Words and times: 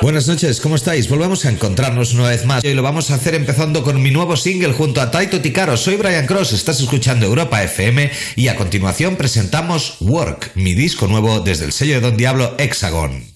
Buenas 0.00 0.28
noches, 0.28 0.60
¿cómo 0.60 0.76
estáis? 0.76 1.08
Volvemos 1.08 1.44
a 1.44 1.50
encontrarnos 1.50 2.14
una 2.14 2.28
vez 2.28 2.44
más 2.44 2.64
y 2.64 2.74
lo 2.74 2.82
vamos 2.82 3.10
a 3.10 3.14
hacer 3.14 3.34
empezando 3.34 3.82
con 3.82 4.00
mi 4.02 4.10
nuevo 4.10 4.36
single 4.36 4.72
junto 4.72 5.00
a 5.00 5.10
Taito 5.10 5.40
Ticaro. 5.40 5.76
Soy 5.76 5.96
Brian 5.96 6.26
Cross, 6.26 6.52
estás 6.52 6.80
escuchando 6.80 7.26
Europa 7.26 7.62
FM 7.62 8.10
y 8.36 8.48
a 8.48 8.56
continuación 8.56 9.16
presentamos 9.16 9.96
Work, 10.00 10.52
mi 10.54 10.74
disco 10.74 11.06
nuevo 11.06 11.40
desde 11.40 11.64
el 11.64 11.72
sello 11.72 11.94
de 11.94 12.00
Don 12.00 12.16
Diablo 12.16 12.54
Hexagon. 12.58 13.33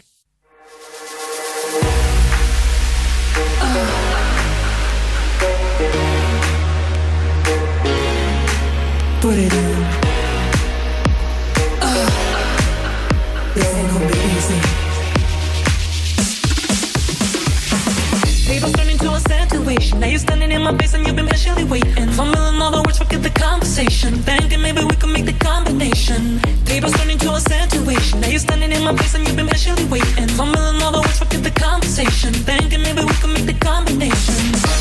Conversation. 23.79 24.15
Thinking 24.23 24.61
maybe 24.61 24.83
we 24.85 24.97
could 24.97 25.11
make 25.11 25.25
the 25.25 25.39
combination. 25.39 26.41
Tables 26.65 26.93
turn 26.95 27.11
into 27.11 27.31
a 27.31 27.41
situation. 27.41 28.21
Now 28.21 28.29
you're 28.29 28.41
standing 28.41 28.73
in 28.73 28.83
my 28.83 28.95
face 28.97 29.15
and 29.15 29.27
you've 29.27 29.37
been 29.37 29.47
patiently 29.47 29.85
waiting. 29.85 30.27
Fumbling 30.35 30.79
the 30.79 30.91
words, 30.95 31.19
forget 31.19 31.45
the 31.45 31.53
conversation. 31.53 32.33
Thinking 32.35 32.83
maybe 32.83 33.03
we 33.05 33.15
could 33.23 33.31
make 33.31 33.47
the 33.47 33.55
combination. 33.55 34.35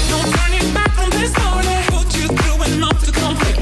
No 0.10 0.18
turning 0.34 0.74
back 0.74 0.92
from 0.98 1.10
this 1.22 1.34
morning. 1.46 1.78
Put 1.94 2.10
you 2.18 2.26
through 2.26 2.60
enough 2.74 2.98
to 3.06 3.12
complete. 3.12 3.62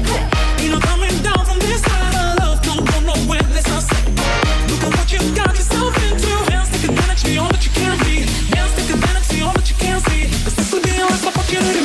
Ain't 0.60 0.72
no 0.72 0.80
coming 0.80 1.12
down 1.20 1.44
from 1.44 1.58
this 1.60 1.82
side 1.84 2.16
of 2.16 2.40
love. 2.40 2.58
Don't 2.64 2.84
go 2.88 2.96
nowhere, 3.04 3.44
let's 3.52 3.68
not 3.68 3.84
say. 3.84 4.02
Look 4.72 4.82
at 4.88 4.92
what 4.96 5.08
you 5.12 5.20
got 5.36 5.52
yourself 5.52 5.92
into. 6.08 6.32
Hands 6.48 6.68
take 6.72 6.88
advantage 6.88 7.28
of 7.28 7.44
all 7.44 7.50
that 7.52 7.60
you 7.60 7.72
can 7.76 7.96
be. 8.08 8.24
Hands 8.56 8.72
take 8.72 8.88
advantage 8.88 9.36
of 9.36 9.44
all 9.44 9.52
that 9.52 9.68
you 9.68 9.76
can 9.76 10.00
see. 10.08 10.32
This 10.48 10.72
will 10.72 10.80
be 10.80 10.96
your 10.96 11.08
last 11.12 11.28
opportunity, 11.28 11.84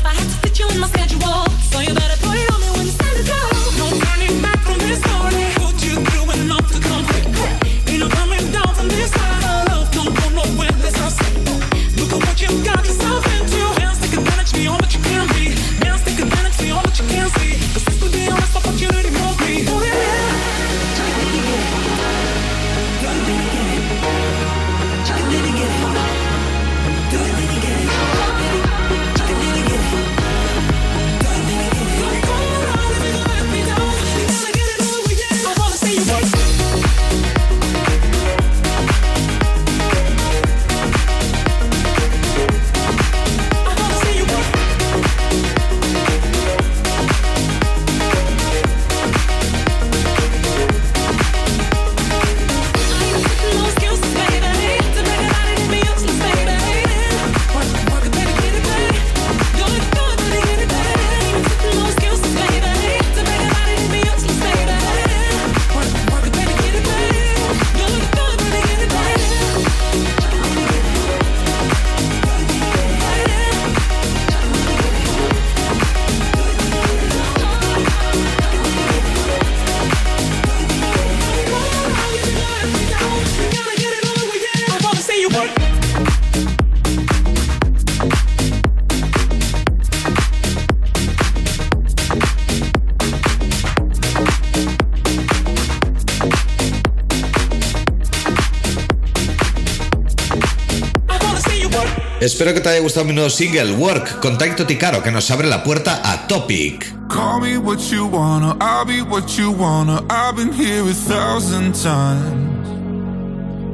Espero 102.41 102.55
que 102.55 102.61
te 102.61 102.69
haya 102.69 102.79
gustado 102.79 103.05
mi 103.05 103.13
nuevo 103.13 103.29
single, 103.29 103.73
Work, 103.73 104.19
con 104.19 104.35
Taito 104.35 104.65
Ticaro, 104.65 105.03
que 105.03 105.11
nos 105.11 105.29
abre 105.29 105.47
la 105.47 105.63
puerta 105.63 106.01
a 106.03 106.25
Topic. 106.25 106.91
Call 107.07 107.39
me 107.39 107.59
what 107.59 107.77
you 107.91 108.07
wanna, 108.07 108.57
I'll 108.59 108.83
be 108.83 109.03
what 109.03 109.37
you 109.37 109.51
wanna. 109.51 110.03
I've 110.09 110.35
been 110.35 110.51
here 110.51 110.81
a 110.81 110.91
thousand 110.91 111.75
times. 111.75 112.67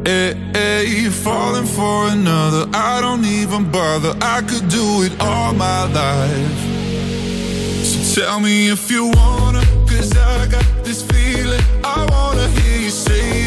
Hey, 0.05 0.35
hey, 0.51 1.09
falling 1.09 1.65
for 1.65 2.09
another, 2.09 2.67
I 2.73 2.99
don't 2.99 3.23
even 3.23 3.71
bother. 3.71 4.13
I 4.21 4.41
could 4.41 4.67
do 4.67 5.03
it 5.03 5.13
all 5.21 5.53
my 5.53 5.85
life. 5.93 6.59
So 7.85 8.21
tell 8.21 8.41
me 8.41 8.67
if 8.67 8.91
you 8.91 9.05
wanna, 9.15 9.63
cause 9.87 10.11
I 10.11 10.45
got 10.47 10.65
this 10.83 11.03
feeling. 11.03 11.63
I 11.85 12.05
wanna 12.11 12.49
hear 12.49 12.81
you 12.81 12.89
say 12.89 13.46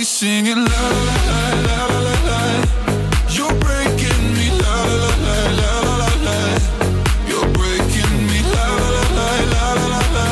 be 0.00 0.04
singing 0.04 0.56
la 0.56 0.82
la 1.08 1.16
la 1.30 1.42
la 1.66 1.78
la 1.92 2.00
la 2.08 2.16
la. 2.28 2.40
You're 3.36 3.56
breaking 3.66 4.22
me 4.36 4.48
la 4.62 4.76
la 5.02 5.12
la 5.26 5.38
la 5.60 5.70
la 5.88 5.94
la 6.00 6.10
la. 6.26 6.38
You're 7.28 7.50
breaking 7.58 8.16
me 8.30 8.40
la 8.54 8.66
la 8.94 9.04
la 9.18 9.28
la 9.52 9.64
la 9.80 9.86
la 9.92 10.02
la. 10.16 10.28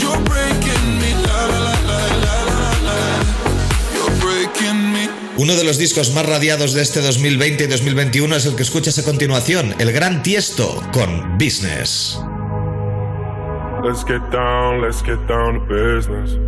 You're 0.00 0.22
breaking 0.30 0.86
me 1.02 1.10
la 1.26 1.38
la 1.52 1.60
la 1.66 1.76
la 1.90 2.02
la 2.22 2.36
la 2.60 2.70
la. 2.86 2.98
You're 3.96 4.16
breaking 4.24 4.80
me. 4.92 5.08
Uno 5.38 5.56
de 5.56 5.64
los 5.64 5.76
discos 5.78 6.12
más 6.12 6.26
radiados 6.26 6.72
de 6.72 6.82
este 6.82 7.00
2020 7.00 7.64
y 7.64 7.66
2021 7.66 8.36
es 8.36 8.46
el 8.46 8.54
que 8.54 8.62
escuchas 8.62 8.96
a 9.00 9.02
continuación, 9.02 9.74
el 9.80 9.90
Gran 9.92 10.22
Tiesto 10.22 10.80
con 10.92 11.36
Business. 11.36 12.16
Let's 13.82 14.04
get 14.04 14.22
down, 14.30 14.82
let's 14.82 15.02
get 15.02 15.18
down 15.26 15.54
to 15.54 15.60
business. 15.66 16.47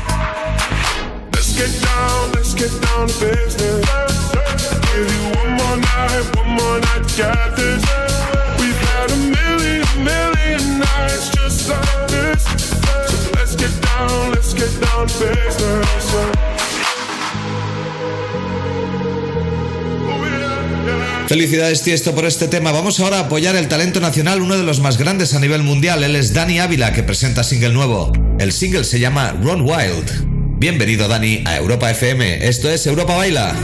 Felicidades 21.27 21.83
Tiesto 21.83 22.13
por 22.13 22.25
este 22.25 22.47
tema. 22.47 22.71
Vamos 22.71 22.99
ahora 22.99 23.17
a 23.17 23.21
apoyar 23.21 23.55
el 23.55 23.67
talento 23.67 23.99
nacional, 23.99 24.41
uno 24.41 24.57
de 24.57 24.63
los 24.63 24.79
más 24.79 24.97
grandes 24.97 25.33
a 25.33 25.39
nivel 25.39 25.63
mundial. 25.63 26.03
Él 26.03 26.15
es 26.15 26.33
Dani 26.33 26.59
Ávila, 26.59 26.91
que 26.91 27.03
presenta 27.03 27.43
single 27.43 27.71
nuevo. 27.71 28.11
El 28.39 28.51
single 28.51 28.83
se 28.83 28.99
llama 28.99 29.31
Run 29.41 29.61
Wild. 29.61 30.30
Bienvenido 30.61 31.07
Dani 31.07 31.41
a 31.43 31.57
Europa 31.57 31.89
FM. 31.89 32.47
Esto 32.47 32.69
es 32.69 32.85
Europa 32.85 33.15
Baila. 33.15 33.55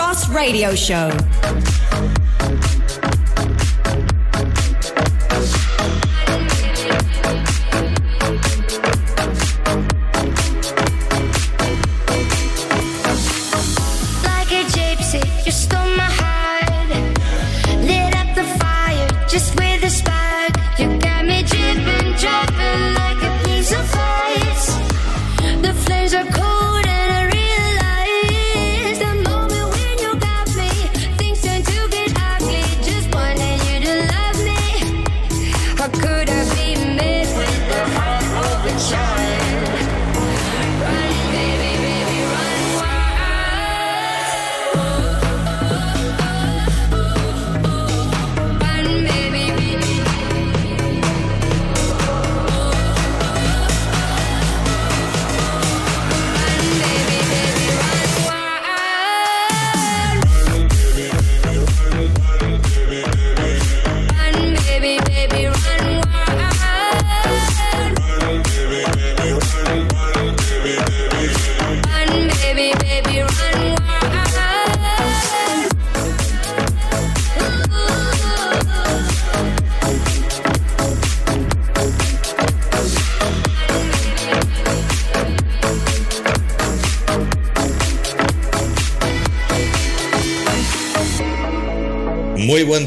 Cross 0.00 0.30
Radio 0.30 0.74
Show. 0.74 1.10
I 35.80 35.88
could 35.88 36.28
I? 36.28 36.39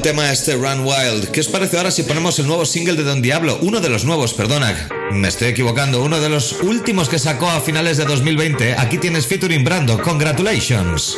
tema 0.03 0.29
este 0.29 0.55
Run 0.55 0.81
Wild. 0.81 1.31
¿Qué 1.31 1.39
os 1.39 1.47
parece 1.47 1.77
ahora 1.77 1.89
si 1.89 2.03
ponemos 2.03 2.37
el 2.37 2.45
nuevo 2.45 2.65
single 2.65 2.95
de 2.95 3.03
Don 3.03 3.21
Diablo? 3.21 3.57
Uno 3.61 3.79
de 3.79 3.87
los 3.87 4.03
nuevos, 4.03 4.33
perdona. 4.33 4.89
Me 5.13 5.29
estoy 5.29 5.47
equivocando. 5.47 6.03
Uno 6.03 6.19
de 6.19 6.27
los 6.27 6.61
últimos 6.61 7.07
que 7.07 7.17
sacó 7.17 7.49
a 7.49 7.61
finales 7.61 7.95
de 7.95 8.03
2020. 8.03 8.75
Aquí 8.77 8.97
tienes 8.97 9.25
featuring 9.25 9.63
Brando. 9.63 9.97
Congratulations. 10.01 11.17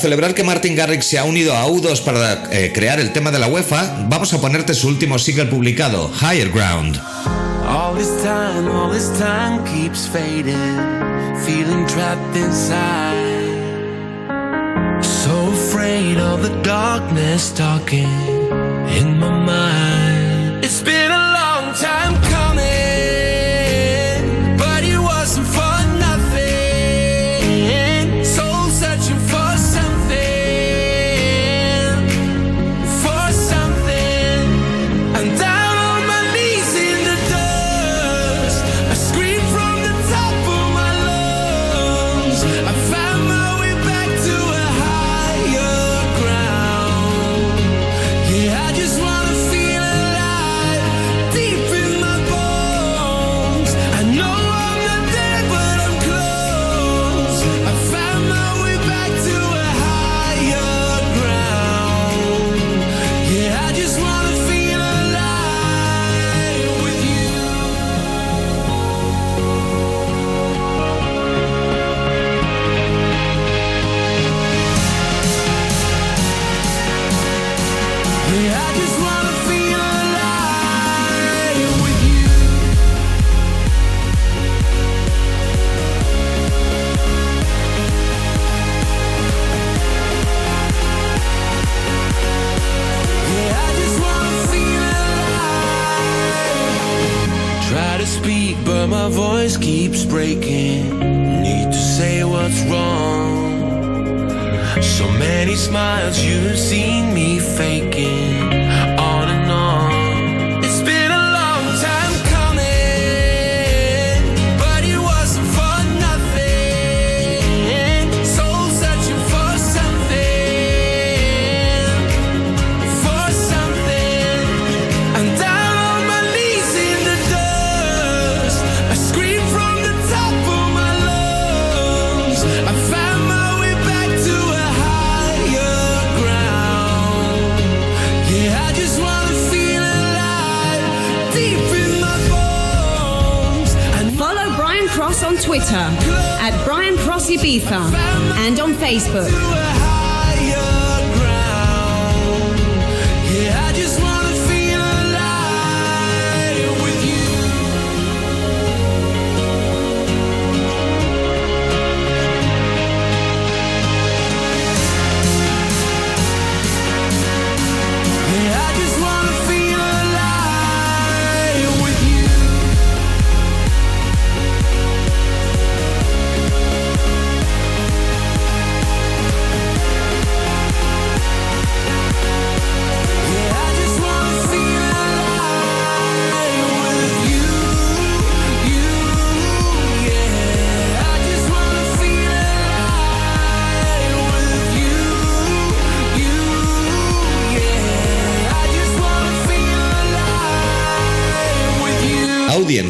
celebrar 0.00 0.34
que 0.34 0.42
Martin 0.42 0.74
Garrix 0.74 1.06
se 1.06 1.18
ha 1.18 1.24
unido 1.24 1.54
a 1.54 1.66
U2 1.66 2.00
para 2.02 2.48
eh, 2.50 2.72
crear 2.72 2.98
el 2.98 3.12
tema 3.12 3.30
de 3.30 3.38
la 3.38 3.46
UEFA, 3.46 4.06
vamos 4.08 4.32
a 4.32 4.40
ponerte 4.40 4.74
su 4.74 4.88
último 4.88 5.18
single 5.18 5.46
publicado, 5.46 6.10
Higher 6.20 6.50
Ground. 6.50 6.98
All 7.66 7.94
this 7.94 8.10
time, 8.22 8.68
all 8.68 8.90
this 8.90 9.10
time 9.18 9.62
keeps 9.64 10.08
fading, 10.08 10.56
feeling 11.44 11.86
trapped 11.86 12.36
inside. 12.36 13.40
So 15.02 15.52
afraid 15.52 16.18
of 16.18 16.42
the 16.42 16.62
darkness 16.62 17.52
talking 17.54 18.08
in 18.98 19.18
my 19.18 19.30
mind. 19.30 20.64
It's 20.64 20.82
been 20.82 21.12
a 21.12 21.29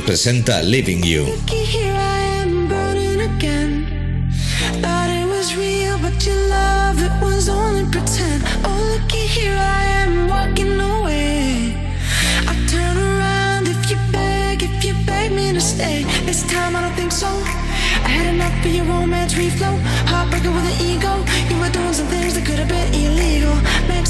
Martin 0.01 0.05
presenta 0.05 0.61
Living 0.63 1.05
You. 1.05 1.25
Oh, 1.27 1.37
this 16.27 16.43
time 16.47 16.77
I 16.77 16.83
don't 16.83 16.95
think 16.95 17.13
so. 17.13 17.27
I 17.27 18.09
had 18.09 18.35
enough 18.35 18.65
your 18.65 18.85
romance 18.85 19.35
reflow. 19.35 19.77
Heartbreaker 20.07 20.53
with 20.55 20.65
an 20.65 20.77
ego. 20.81 21.25
You 21.49 21.59
were 21.61 21.71
doing 21.71 21.93
some 21.93 22.07
things 22.07 22.35
that 22.35 22.47
could 22.47 22.59
have 22.59 22.69
been 22.69 22.95
illegal. 22.95 23.57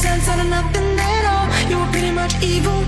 Sense 0.01 0.29
out 0.29 0.39
of 0.41 0.49
nothing 0.49 0.99
at 0.99 1.25
all. 1.29 1.47
You 1.69 1.77
were 1.79 1.91
pretty 1.93 2.11
much 2.11 2.33
evil. 2.43 2.81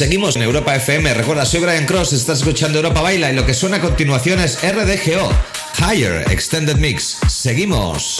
Seguimos 0.00 0.34
en 0.34 0.40
Europa 0.40 0.74
FM. 0.74 1.12
Recuerda, 1.12 1.44
soy 1.44 1.60
Brian 1.60 1.84
Cross, 1.84 2.14
estás 2.14 2.38
escuchando 2.38 2.78
Europa 2.78 3.02
Baila 3.02 3.30
y 3.30 3.34
lo 3.34 3.44
que 3.44 3.52
suena 3.52 3.76
a 3.76 3.80
continuación 3.82 4.40
es 4.40 4.58
RDGO, 4.62 5.30
Higher 5.78 6.24
Extended 6.32 6.76
Mix. 6.76 7.18
Seguimos. 7.28 8.19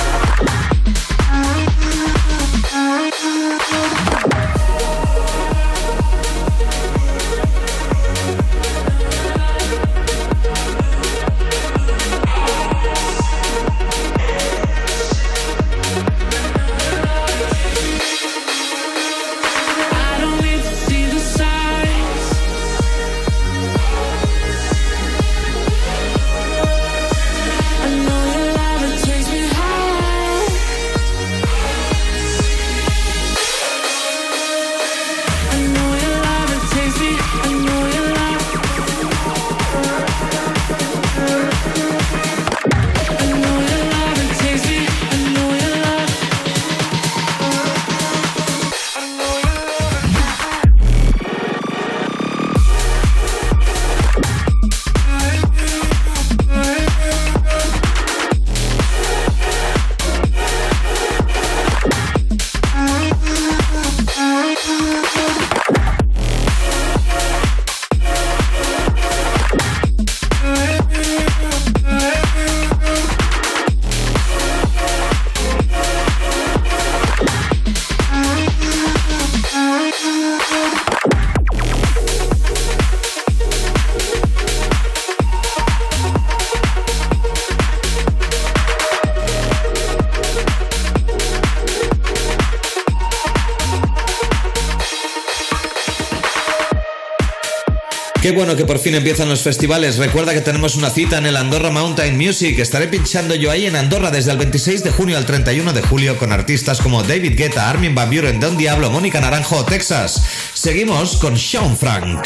Qué 98.31 98.37
bueno 98.37 98.55
que 98.55 98.63
por 98.63 98.79
fin 98.79 98.95
empiezan 98.95 99.27
los 99.27 99.41
festivales. 99.41 99.97
Recuerda 99.97 100.33
que 100.33 100.39
tenemos 100.39 100.77
una 100.77 100.89
cita 100.89 101.17
en 101.17 101.25
el 101.25 101.35
Andorra 101.35 101.69
Mountain 101.69 102.15
Music. 102.15 102.57
Estaré 102.59 102.87
pinchando 102.87 103.35
yo 103.35 103.51
ahí 103.51 103.65
en 103.65 103.75
Andorra 103.75 104.09
desde 104.09 104.31
el 104.31 104.37
26 104.37 104.85
de 104.85 104.91
junio 104.91 105.17
al 105.17 105.25
31 105.25 105.73
de 105.73 105.81
julio 105.81 106.17
con 106.17 106.31
artistas 106.31 106.79
como 106.79 107.03
David 107.03 107.35
Guetta, 107.35 107.69
Armin 107.69 107.93
Van 107.93 108.09
Buren, 108.09 108.39
Don 108.39 108.55
Diablo, 108.55 108.89
Mónica 108.89 109.19
Naranjo 109.19 109.65
Texas. 109.65 110.23
Seguimos 110.53 111.17
con 111.17 111.37
Sean 111.37 111.75
Frank. 111.75 112.25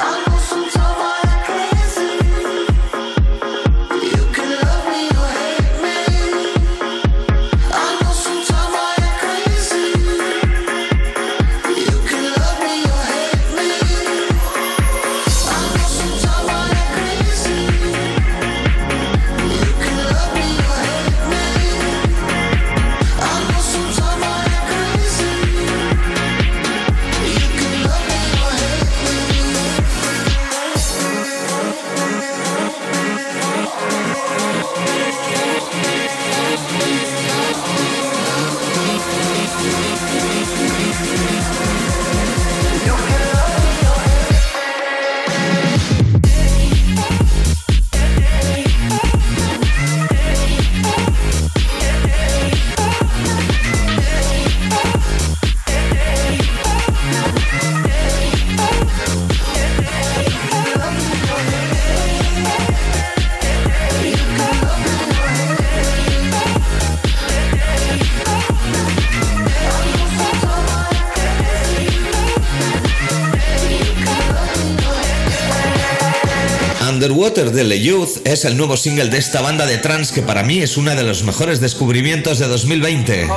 Lauderdale 77.41 77.81
Youth 77.81 78.21
es 78.23 78.45
el 78.45 78.55
nuevo 78.55 78.77
single 78.77 79.09
de 79.09 79.17
esta 79.17 79.41
banda 79.41 79.65
de 79.65 79.79
trance 79.79 80.13
que 80.13 80.21
para 80.21 80.43
mí 80.43 80.59
es 80.59 80.77
uno 80.77 80.93
de 80.93 81.01
los 81.01 81.23
mejores 81.23 81.59
descubrimientos 81.59 82.37
de 82.37 82.47
2020. 82.47 83.27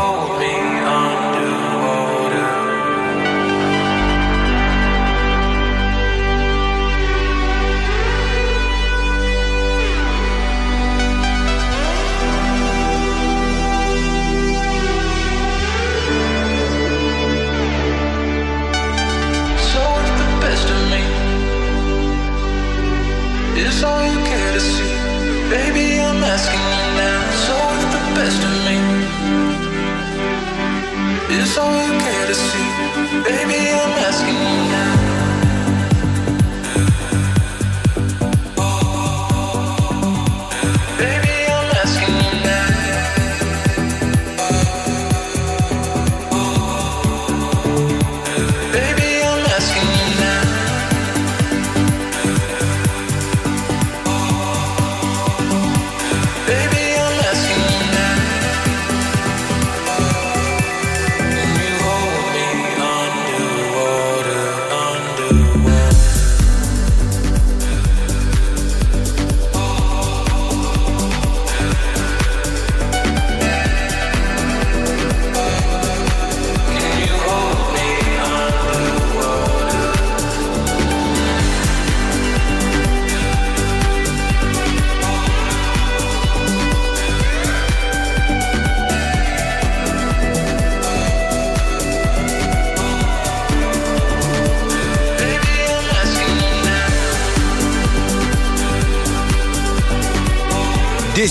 Baby, 33.25 33.64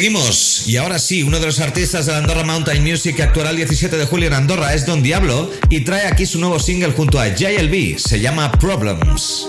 Seguimos. 0.00 0.66
Y 0.66 0.78
ahora 0.78 0.98
sí, 0.98 1.22
uno 1.22 1.38
de 1.38 1.44
los 1.44 1.60
artistas 1.60 2.06
de 2.06 2.12
la 2.12 2.18
Andorra 2.20 2.42
Mountain 2.42 2.82
Music 2.82 3.16
que 3.16 3.22
actuará 3.22 3.50
el 3.50 3.56
17 3.56 3.98
de 3.98 4.06
julio 4.06 4.28
en 4.28 4.32
Andorra 4.32 4.72
es 4.72 4.86
Don 4.86 5.02
Diablo 5.02 5.50
y 5.68 5.80
trae 5.80 6.06
aquí 6.06 6.24
su 6.24 6.40
nuevo 6.40 6.58
single 6.58 6.92
junto 6.92 7.20
a 7.20 7.28
JLB. 7.28 7.98
Se 7.98 8.18
llama 8.18 8.50
Problems. 8.50 9.46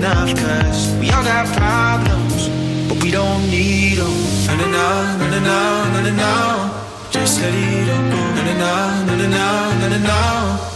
enough 0.00 0.34
Cause 0.34 0.96
we 0.98 1.10
all 1.10 1.22
got 1.22 1.46
problems 1.56 2.48
But 2.88 3.02
we 3.02 3.10
don't 3.10 3.44
need 3.50 3.98
them 3.98 4.16
Na 4.46 4.54
na 4.56 4.66
na, 4.76 4.86
na 5.18 5.26
na 5.28 5.40
na, 5.48 6.00
na 6.00 6.10
na 6.22 6.32
Just 7.10 7.40
let 7.42 7.52
it 7.54 7.86
go. 7.86 8.20
Na 8.36 8.42
Na 8.42 8.42
na 8.48 8.54
na, 8.62 9.04
na 9.04 9.14
na 9.16 9.26
na, 9.28 9.88
na 9.88 9.98
na 10.08 10.69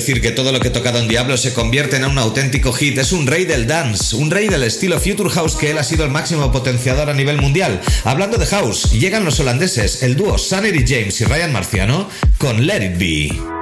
decir 0.00 0.22
que 0.22 0.30
todo 0.30 0.50
lo 0.50 0.60
que 0.60 0.70
toca 0.70 0.92
Don 0.92 1.08
Diablo 1.08 1.36
se 1.36 1.52
convierte 1.52 1.96
en 1.96 2.06
un 2.06 2.16
auténtico 2.16 2.72
hit. 2.72 2.96
Es 2.96 3.12
un 3.12 3.26
rey 3.26 3.44
del 3.44 3.66
dance, 3.66 4.16
un 4.16 4.30
rey 4.30 4.48
del 4.48 4.62
estilo 4.62 4.98
Future 4.98 5.28
House 5.28 5.56
que 5.56 5.70
él 5.70 5.78
ha 5.78 5.84
sido 5.84 6.04
el 6.04 6.10
máximo 6.10 6.50
potenciador 6.50 7.10
a 7.10 7.14
nivel 7.14 7.36
mundial. 7.36 7.82
Hablando 8.04 8.38
de 8.38 8.46
house, 8.46 8.92
llegan 8.92 9.26
los 9.26 9.40
holandeses, 9.40 10.02
el 10.02 10.16
dúo 10.16 10.38
Sunny 10.38 10.84
James 10.86 11.20
y 11.20 11.24
Ryan 11.26 11.52
Marciano 11.52 12.08
con 12.38 12.66
Let 12.66 12.82
It 12.82 12.98
Be. 12.98 13.59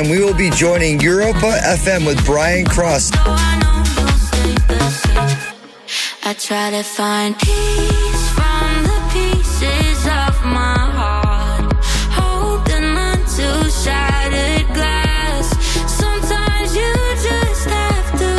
And 0.00 0.10
we 0.10 0.18
will 0.18 0.34
be 0.34 0.48
joining 0.48 0.98
Europa 0.98 1.60
FM 1.62 2.06
with 2.06 2.24
Brian 2.24 2.64
Cross. 2.64 3.10
I 6.24 6.34
try 6.38 6.70
to 6.70 6.82
find 6.82 7.38
peace 7.38 8.24
from 8.32 8.84
the 8.90 9.00
pieces 9.12 10.00
of 10.06 10.32
my 10.58 10.80
heart, 11.00 11.74
holding 12.18 12.96
on 12.96 13.18
to 13.36 13.48
shattered 13.70 14.72
glass. 14.72 15.46
Sometimes 16.02 16.74
you 16.74 16.92
just 17.28 17.68
have 17.68 18.18
to 18.22 18.32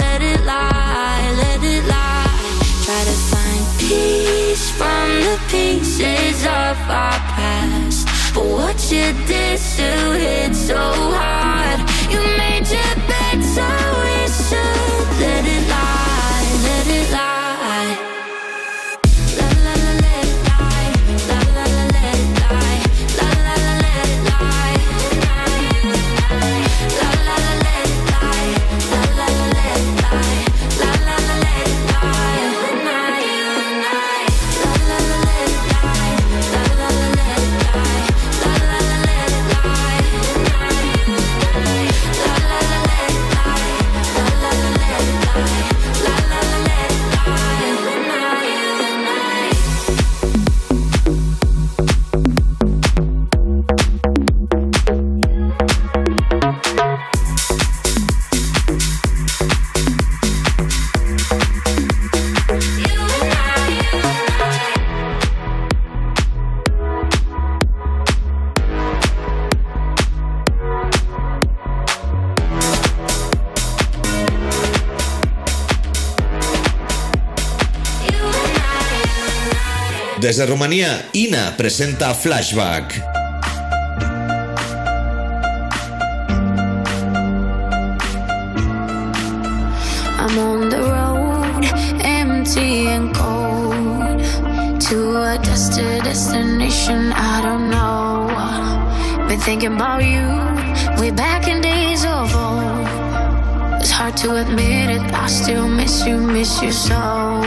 let 0.00 0.20
it 0.20 0.40
lie, 0.44 1.30
let 1.44 1.62
it 1.62 1.84
lie. 1.86 2.26
Try 2.86 3.02
to 3.10 3.16
find 3.30 3.64
peace 3.78 4.68
from 4.78 5.06
the 5.28 5.38
pieces 5.48 6.42
of 6.42 6.76
our 6.90 7.20
past, 7.38 8.08
but 8.34 8.46
what 8.46 8.90
you 8.90 9.12
did 9.28 9.63
still 9.84 10.12
hit 10.12 10.54
so 10.56 10.76
hard. 10.76 11.53
Desde 80.34 80.46
Rumanía, 80.46 81.10
INNA 81.12 81.56
presenta 81.56 82.12
Flashback. 82.12 82.92
I'm 90.18 90.36
on 90.36 90.70
the 90.70 90.80
road, 90.80 91.64
empty 92.02 92.88
and 92.88 93.14
cold, 93.14 94.18
to 94.80 95.22
a 95.22 95.38
destined 95.40 96.02
destination 96.02 97.12
I 97.12 97.40
don't 97.40 97.70
know. 97.70 98.26
Been 99.28 99.38
thinking 99.38 99.74
about 99.74 100.02
you 100.02 100.26
way 101.00 101.12
back 101.12 101.46
in 101.46 101.60
days 101.60 102.04
of 102.04 102.34
old. 102.34 102.88
It's 103.80 103.92
hard 103.92 104.16
to 104.16 104.34
admit 104.34 104.90
it, 104.96 105.02
I 105.14 105.28
still 105.28 105.68
miss 105.68 106.04
you, 106.04 106.16
miss 106.16 106.60
you 106.60 106.72
so. 106.72 107.42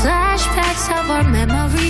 Flashbacks 0.00 0.88
of 0.88 1.10
our 1.10 1.24
memories, 1.24 1.89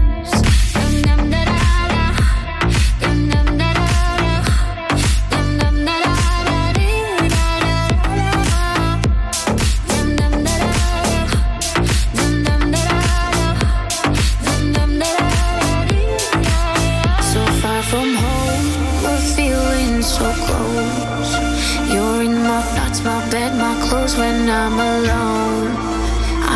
alone. 24.81 25.67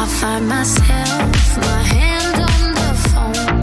I 0.01 0.03
find 0.19 0.47
myself, 0.47 1.31
my 1.69 1.81
hand 1.95 2.37
on 2.51 2.61
the 2.81 2.91
phone, 3.09 3.59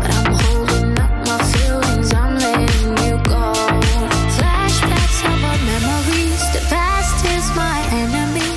but 0.00 0.10
I'm 0.18 0.30
holding 0.42 0.94
up 1.04 1.12
my 1.28 1.38
feelings. 1.52 2.08
I'm 2.12 2.34
letting 2.44 2.92
you 3.06 3.16
go. 3.34 3.44
Flashbacks 4.36 5.20
of 5.32 5.38
our 5.50 5.60
memories. 5.72 6.42
The 6.56 6.62
past 6.74 7.18
is 7.34 7.46
my 7.64 7.78
enemy, 8.02 8.52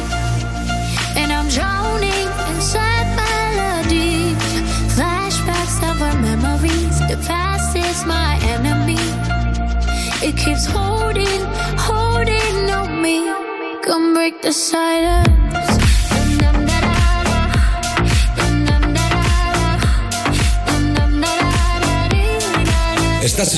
and 1.19 1.29
I'm 1.37 1.47
drowning 1.57 2.27
in 2.49 2.57
sad 2.73 3.05
melodies. 3.21 4.43
Flashbacks 4.95 5.77
of 5.89 5.97
our 6.07 6.17
memories. 6.29 6.95
The 7.11 7.17
past 7.27 7.75
is 7.75 8.05
my 8.05 8.31
enemy. 8.53 9.03
It 10.27 10.35
keeps 10.37 10.65
holding, 10.65 11.41
holding 11.87 12.69
on 12.79 13.01
me. 13.01 13.17
Come 13.81 14.13
break 14.13 14.41
the 14.41 14.53
silence. 14.53 15.20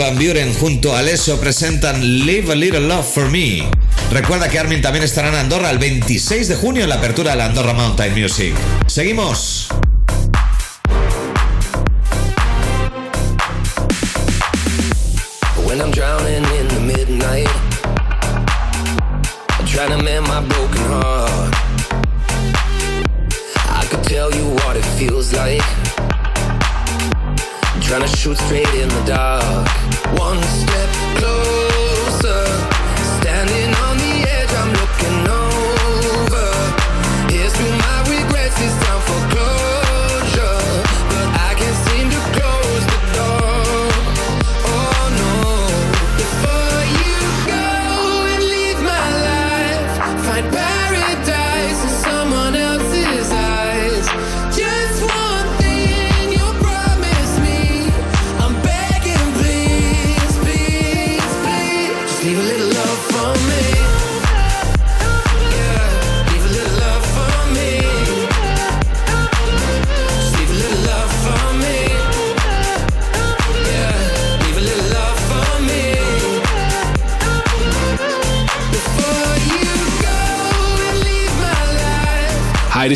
Van 0.00 0.16
Buren 0.16 0.54
junto 0.54 0.96
a 0.96 1.02
Leso 1.02 1.38
presentan 1.38 2.24
Live 2.24 2.50
a 2.50 2.54
Little 2.54 2.80
Love 2.80 3.04
for 3.04 3.30
Me. 3.30 3.68
Recuerda 4.10 4.48
que 4.48 4.58
Armin 4.58 4.80
también 4.80 5.04
estará 5.04 5.28
en 5.28 5.34
Andorra 5.34 5.70
el 5.70 5.78
26 5.78 6.48
de 6.48 6.56
junio 6.56 6.84
en 6.84 6.88
la 6.88 6.94
apertura 6.94 7.32
de 7.32 7.36
la 7.36 7.44
Andorra 7.44 7.74
Mountain 7.74 8.18
Music. 8.18 8.54
Seguimos. 8.86 9.59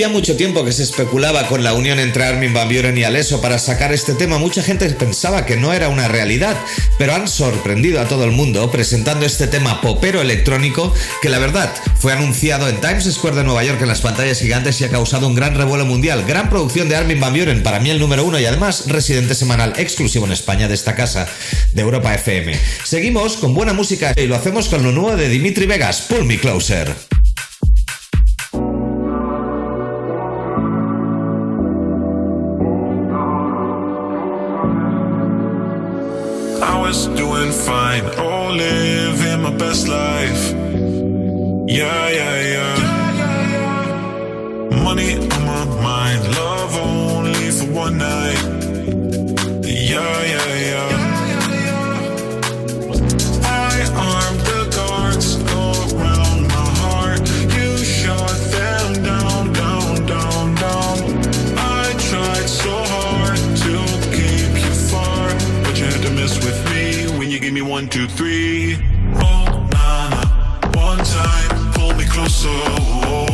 Hacía 0.00 0.08
mucho 0.08 0.34
tiempo 0.34 0.64
que 0.64 0.72
se 0.72 0.84
especulaba 0.84 1.46
con 1.46 1.62
la 1.62 1.74
unión 1.74 2.00
entre 2.00 2.24
Armin 2.24 2.54
Van 2.54 2.70
Buren 2.70 2.96
y 2.96 3.04
Alesso 3.04 3.42
para 3.42 3.58
sacar 3.58 3.92
este 3.92 4.14
tema. 4.14 4.38
Mucha 4.38 4.62
gente 4.62 4.88
pensaba 4.88 5.44
que 5.44 5.58
no 5.58 5.74
era 5.74 5.90
una 5.90 6.08
realidad, 6.08 6.56
pero 6.96 7.14
han 7.14 7.28
sorprendido 7.28 8.00
a 8.00 8.08
todo 8.08 8.24
el 8.24 8.30
mundo 8.30 8.70
presentando 8.70 9.26
este 9.26 9.46
tema 9.46 9.82
popero 9.82 10.22
electrónico 10.22 10.94
que 11.20 11.28
la 11.28 11.38
verdad 11.38 11.70
fue 11.98 12.14
anunciado 12.14 12.66
en 12.70 12.80
Times 12.80 13.12
Square 13.12 13.36
de 13.36 13.44
Nueva 13.44 13.62
York 13.62 13.82
en 13.82 13.88
las 13.88 14.00
pantallas 14.00 14.40
gigantes 14.40 14.80
y 14.80 14.84
ha 14.84 14.88
causado 14.88 15.28
un 15.28 15.34
gran 15.34 15.54
revuelo 15.54 15.84
mundial. 15.84 16.24
Gran 16.26 16.48
producción 16.48 16.88
de 16.88 16.96
Armin 16.96 17.20
Van 17.20 17.34
Buren, 17.34 17.62
para 17.62 17.78
mí 17.78 17.90
el 17.90 18.00
número 18.00 18.24
uno 18.24 18.40
y 18.40 18.46
además 18.46 18.84
residente 18.86 19.34
semanal 19.34 19.74
exclusivo 19.76 20.24
en 20.24 20.32
España 20.32 20.66
de 20.66 20.76
esta 20.76 20.94
casa 20.94 21.28
de 21.74 21.82
Europa 21.82 22.14
FM. 22.14 22.58
Seguimos 22.84 23.36
con 23.36 23.52
buena 23.52 23.74
música 23.74 24.14
y 24.16 24.26
lo 24.26 24.34
hacemos 24.34 24.70
con 24.70 24.82
lo 24.82 24.92
nuevo 24.92 25.14
de 25.14 25.28
Dimitri 25.28 25.66
Vegas, 25.66 26.06
Pull 26.08 26.24
Me 26.24 26.38
Closer. 26.38 27.09
Fine, 37.90 38.06
oh, 38.18 38.50
living 38.52 39.42
my 39.42 39.50
best 39.56 39.88
life. 39.88 40.52
Yeah, 41.66 42.08
yeah, 42.18 42.40
yeah. 42.54 42.76
Money 44.84 45.16
on 45.16 45.44
my 45.46 45.64
mind, 45.82 46.22
love 46.36 46.76
only 46.76 47.50
for 47.50 47.66
one 47.72 47.98
night. 47.98 48.42
Yeah, 49.64 50.24
yeah. 50.32 50.39
one, 67.70 67.88
two, 67.88 68.08
three. 68.08 68.76
Oh, 69.14 69.68
na, 69.72 70.08
na. 70.10 70.70
One 70.74 70.98
time, 70.98 71.72
pull 71.72 71.94
me 71.94 72.04
closer. 72.04 72.48
Oh, 72.48 73.29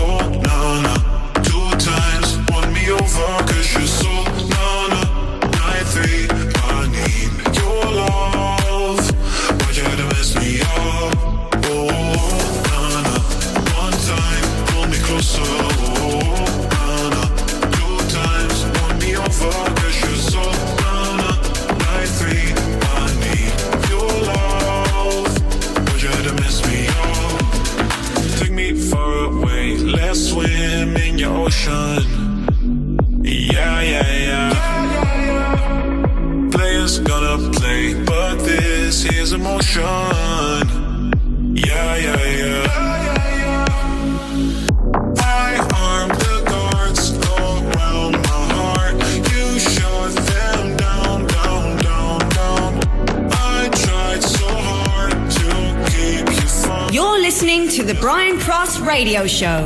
radio 58.86 59.26
show. 59.26 59.64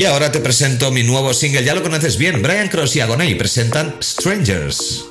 Y 0.00 0.06
ahora 0.06 0.32
te 0.32 0.40
presento 0.40 0.90
mi 0.90 1.02
nuevo 1.02 1.34
single, 1.34 1.62
ya 1.62 1.74
lo 1.74 1.82
conoces 1.82 2.16
bien, 2.16 2.40
Brian 2.40 2.68
Cross 2.68 2.96
y 2.96 3.00
Agonay 3.00 3.34
presentan 3.34 3.96
Strangers. 4.00 5.04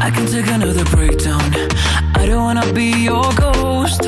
I 0.00 0.10
can 0.10 0.26
take 0.26 0.48
another 0.48 0.82
breakdown. 0.90 1.40
I 2.16 2.26
don't 2.26 2.42
wanna 2.42 2.66
be 2.72 2.90
your 3.04 3.32
ghost. 3.36 4.02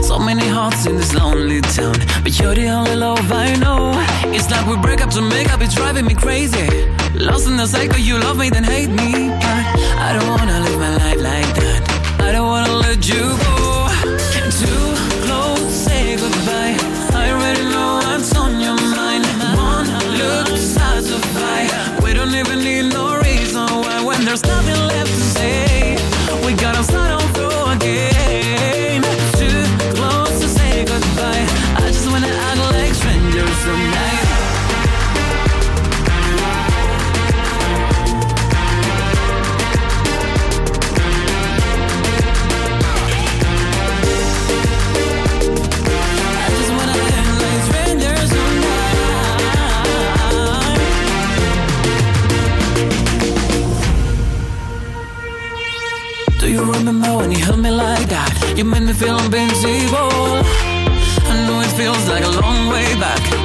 So 0.00 0.18
many 0.18 0.48
hearts 0.48 0.86
in 0.86 0.96
this 0.96 1.12
lonely 1.12 1.60
town, 1.60 1.96
but 2.22 2.32
you're 2.40 2.54
the 2.54 2.70
only 2.70 2.96
love 2.96 3.30
I 3.30 3.56
know. 3.56 3.92
It's 4.32 4.50
like 4.50 4.66
we 4.66 4.78
break 4.78 5.02
up 5.02 5.10
to 5.10 5.20
make 5.20 5.52
up, 5.52 5.60
it's 5.60 5.74
driving 5.74 6.06
me 6.06 6.14
crazy. 6.14 6.66
Lost 7.12 7.46
in 7.46 7.58
the 7.58 7.66
cycle, 7.66 7.98
you 7.98 8.16
love 8.18 8.38
me, 8.38 8.48
then 8.48 8.64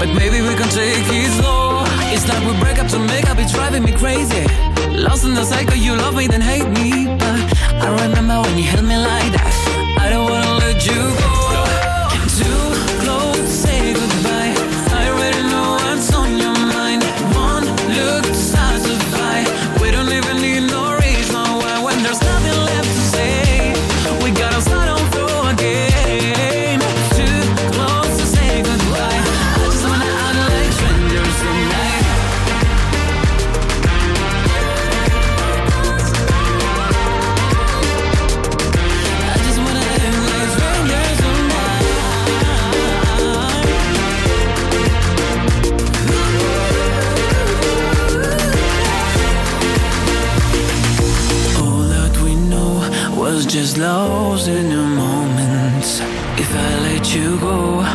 But 0.02 0.16
maybe 0.16 0.42
we 0.42 0.56
can 0.56 0.68
take 0.70 1.06
it 1.14 1.30
slow. 1.38 1.84
It's 2.12 2.28
like 2.28 2.44
we 2.48 2.60
break 2.60 2.80
up 2.80 2.88
to 2.88 2.98
make 2.98 3.30
up, 3.30 3.38
it's 3.38 3.54
driving 3.54 3.84
me 3.84 3.92
crazy. 3.92 4.48
Lost 4.98 5.26
in 5.26 5.36
the 5.36 5.46
cycle, 5.46 5.78
you 5.78 5.96
love 5.96 6.16
me 6.16 6.26
then 6.26 6.42
hate 6.42 6.68
me. 6.70 7.06
But 7.20 7.38
I 7.86 8.08
remember 8.08 8.42
when 8.42 8.58
you 8.58 8.64
held 8.64 8.86
me 8.86 8.98
like 8.98 9.32
that. 9.38 9.54
I 10.00 10.10
don't 10.10 10.28
wanna 10.28 10.58
let 10.58 10.84
you 10.88 11.02
go. 11.20 11.21
Losing 53.72 53.84
lows 53.84 54.48
in 54.48 54.70
your 54.70 54.86
moments. 54.86 56.02
If 56.38 56.54
I 56.54 56.80
let 56.84 57.16
you 57.16 57.40
go, 57.40 57.86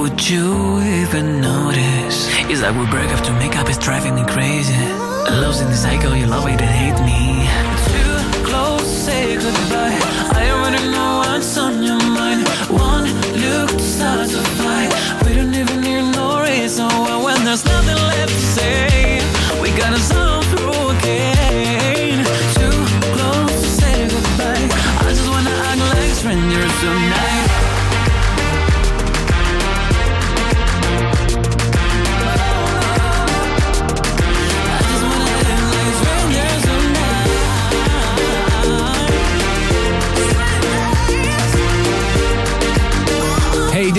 would 0.00 0.26
you 0.26 0.80
even 0.80 1.42
notice? 1.42 2.28
It's 2.48 2.62
like 2.62 2.74
we 2.74 2.86
break 2.86 3.10
up 3.10 3.22
to 3.24 3.32
make 3.34 3.54
up, 3.56 3.68
it's 3.68 3.76
driving 3.76 4.14
me 4.14 4.24
crazy. 4.24 4.74
Love's 5.28 5.60
in 5.60 5.68
the 5.68 5.76
cycle, 5.76 6.16
you 6.16 6.26
love 6.26 6.46
it 6.46 6.62
and 6.62 6.70
hate 6.70 6.98
me. 7.04 7.46
Too 7.92 8.48
close, 8.48 8.86
say 8.86 9.34
goodbye. 9.34 9.98
I 10.32 10.50
already 10.50 10.92
know. 10.92 10.97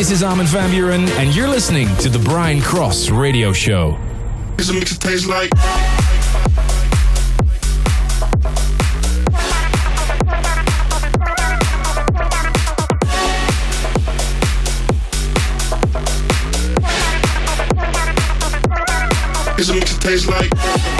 This 0.10 0.22
is 0.22 0.24
Armin 0.24 0.48
van 0.48 0.72
Buuren, 0.72 1.08
and 1.20 1.36
you're 1.36 1.48
listening 1.48 1.88
to 1.98 2.10
the 2.10 2.18
Brian 2.18 2.62
Cross 2.62 3.12
Radio 3.12 3.54
Show. 3.54 3.96
It's 4.58 4.70
a 4.70 4.74
mix 4.74 4.98
that 4.98 5.02
tastes 5.02 5.28
like. 5.28 5.52
It's 19.60 19.70
a 19.70 19.74
mix 19.76 19.94
that 19.94 20.02
tastes 20.02 20.28
like. 20.28 20.99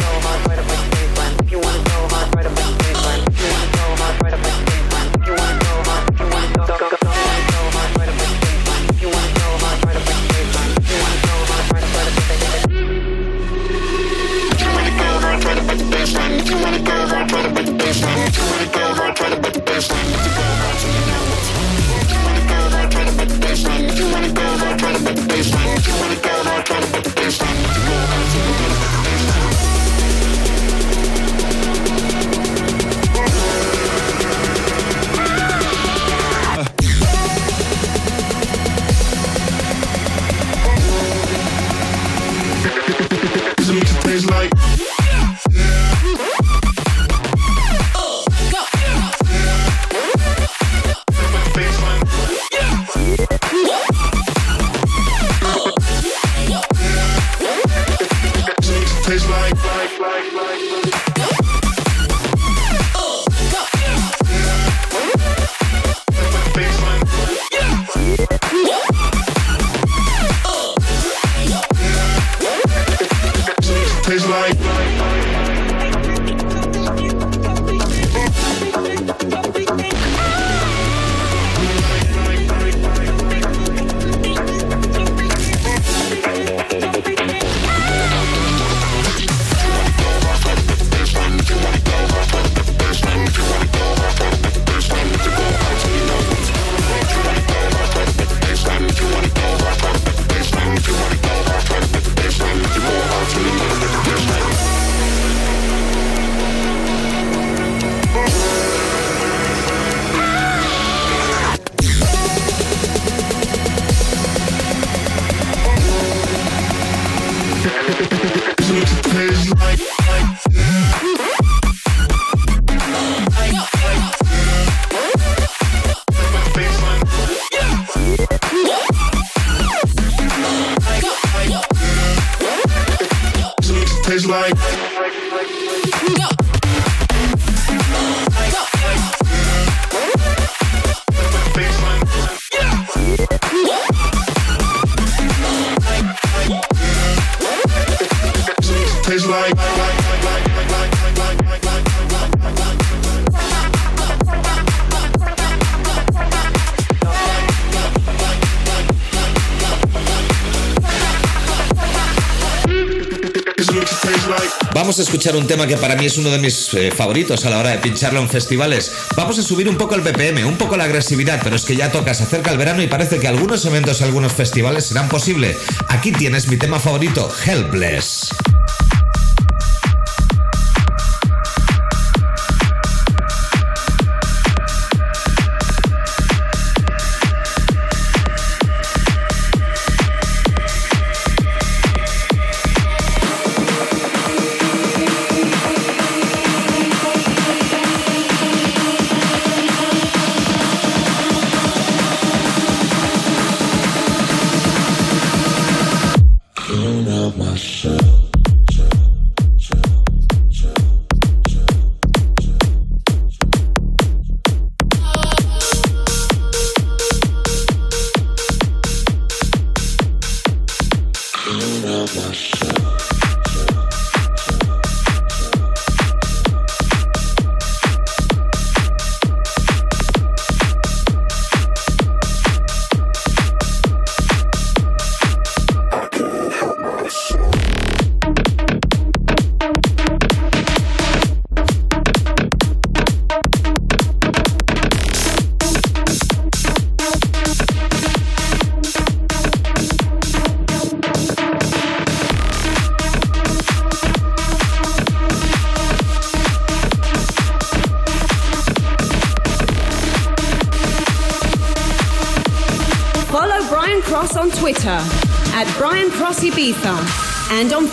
Escuchar 165.20 165.36
un 165.36 165.48
tema 165.48 165.68
que 165.68 165.76
para 165.76 165.98
mí 165.98 166.06
es 166.06 166.18
uno 166.18 166.30
de 166.30 166.38
mis 166.38 166.74
eh, 166.76 166.92
favoritos 166.92 167.44
a 167.44 167.50
la 167.50 167.60
hora 167.60 167.72
de 167.72 167.80
pincharlo 167.80 168.22
en 168.22 168.30
festivales. 168.30 168.94
Vamos 169.18 169.38
a 169.38 169.42
subir 169.42 169.68
un 169.68 169.76
poco 169.76 169.96
el 169.96 170.00
BPM, 170.02 170.46
un 170.46 170.56
poco 170.56 170.78
la 170.78 170.86
agresividad, 170.86 171.42
pero 171.44 171.58
es 171.58 171.66
que 171.66 171.76
ya 171.76 171.92
toca, 171.92 172.14
se 172.14 172.24
acerca 172.24 172.52
el 172.52 172.58
verano 172.58 172.82
y 172.82 172.88
parece 172.88 173.20
que 173.20 173.28
algunos 173.28 173.66
eventos, 173.66 174.02
algunos 174.02 174.32
festivales 174.32 174.86
serán 174.86 175.10
posible. 175.10 175.58
Aquí 175.90 176.14
tienes 176.14 176.48
mi 176.48 176.56
tema 176.56 176.80
favorito, 176.80 177.30
Helpless. 177.46 178.30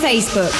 Facebook. 0.07 0.56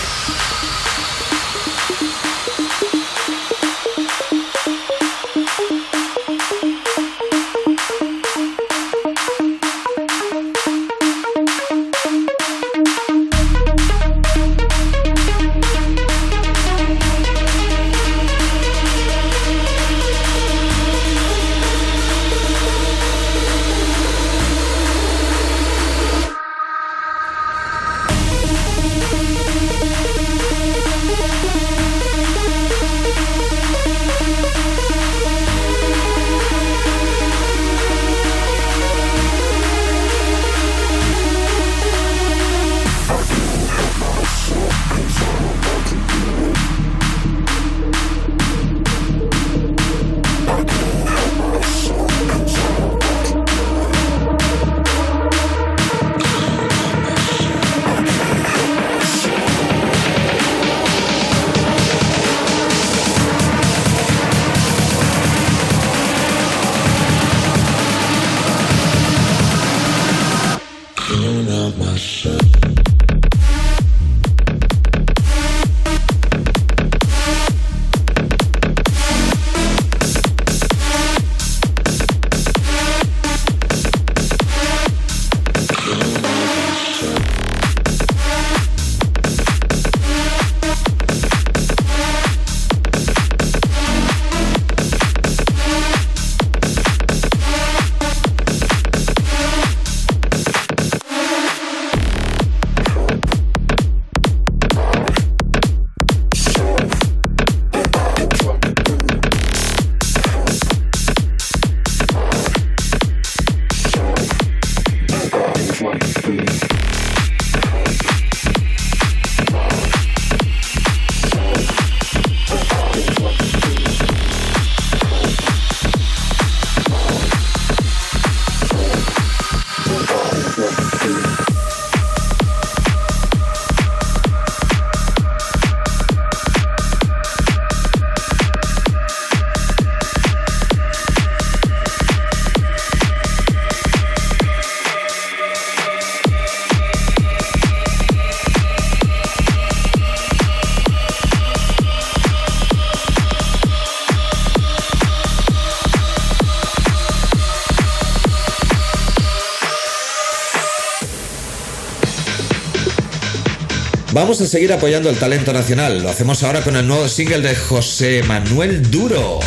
Vamos 164.19 164.41
a 164.41 164.47
seguir 164.47 164.73
apoyando 164.73 165.11
el 165.11 165.19
talento 165.19 165.53
nacional. 165.53 166.01
Lo 166.01 166.09
hacemos 166.09 166.41
ahora 166.41 166.63
con 166.63 166.75
el 166.75 166.87
nuevo 166.87 167.07
single 167.07 167.41
de 167.41 167.55
José 167.55 168.23
Manuel 168.23 168.89
Duro. 168.89 169.39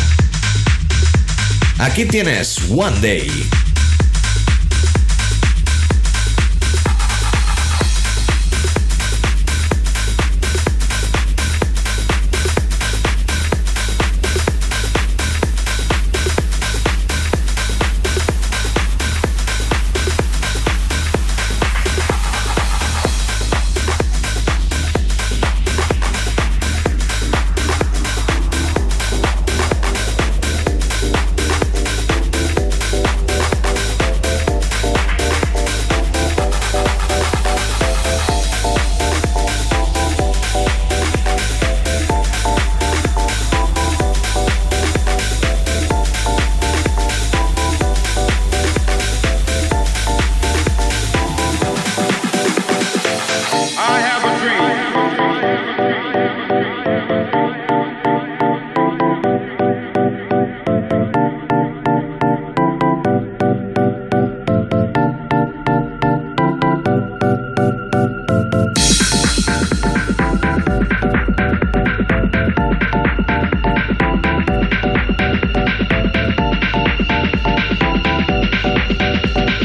Aquí 1.77 2.05
tienes 2.05 2.57
One 2.69 2.97
Day. 3.01 3.29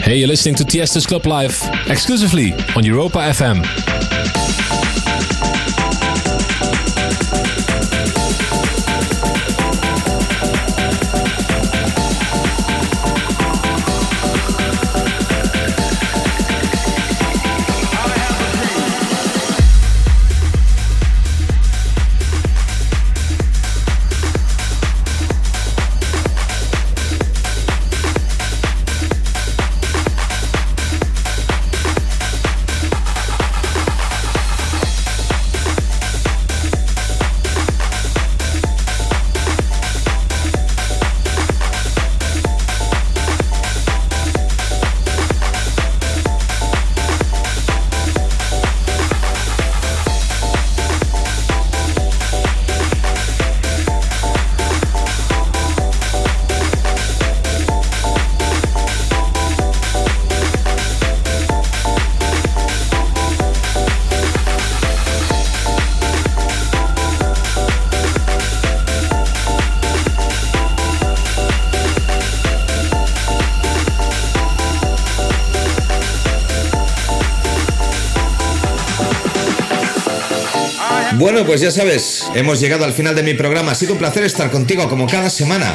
Hey, 0.07 0.19
you're 0.19 0.29
listening 0.29 0.55
to 0.55 0.65
Tiesto's 0.65 1.05
Club 1.05 1.27
Life 1.27 1.65
exclusively 1.91 2.53
on 2.77 2.85
Europa 2.85 3.19
FM. 3.19 4.46
Pues 81.57 81.75
ya 81.75 81.81
sabes, 81.81 82.27
hemos 82.35 82.61
llegado 82.61 82.85
al 82.85 82.93
final 82.93 83.15
de 83.15 83.23
mi 83.23 83.33
programa. 83.33 83.73
Ha 83.73 83.75
sido 83.75 83.95
un 83.95 83.99
placer 83.99 84.25
estar 84.25 84.51
contigo 84.51 84.91
como 84.91 85.07
cada 85.07 85.31
semana. 85.31 85.75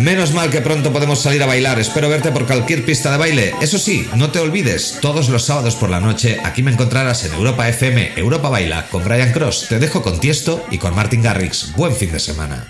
Menos 0.00 0.32
mal 0.32 0.50
que 0.50 0.60
pronto 0.60 0.92
podemos 0.92 1.20
salir 1.20 1.42
a 1.42 1.46
bailar. 1.46 1.80
Espero 1.80 2.08
verte 2.08 2.30
por 2.30 2.46
cualquier 2.46 2.84
pista 2.84 3.10
de 3.10 3.18
baile. 3.18 3.52
Eso 3.60 3.76
sí, 3.76 4.08
no 4.14 4.30
te 4.30 4.38
olvides, 4.38 4.98
todos 5.02 5.28
los 5.28 5.44
sábados 5.44 5.74
por 5.74 5.90
la 5.90 5.98
noche 5.98 6.38
aquí 6.44 6.62
me 6.62 6.70
encontrarás 6.70 7.24
en 7.24 7.34
Europa 7.34 7.68
FM, 7.68 8.12
Europa 8.14 8.50
Baila, 8.50 8.86
con 8.86 9.02
Brian 9.02 9.32
Cross. 9.32 9.66
Te 9.68 9.80
dejo 9.80 10.00
con 10.00 10.20
Tiesto 10.20 10.64
y 10.70 10.78
con 10.78 10.94
Martin 10.94 11.22
Garrix. 11.22 11.72
Buen 11.72 11.96
fin 11.96 12.12
de 12.12 12.20
semana. 12.20 12.68